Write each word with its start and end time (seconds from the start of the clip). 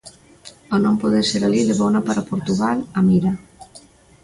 Ao 0.71 0.77
non 0.85 0.99
poder 1.01 1.23
ser 1.31 1.41
alí, 1.43 1.61
levouna 1.63 1.99
para 2.07 2.27
Portugal, 2.31 2.77
a 2.97 2.99
Mira. 3.07 3.31